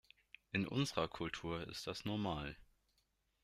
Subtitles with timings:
[0.51, 2.57] In unserer Kultur ist das normal.